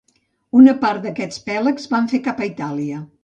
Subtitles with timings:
[0.59, 3.05] Una part d'aquests pelasgs van fer cap a Itàlia.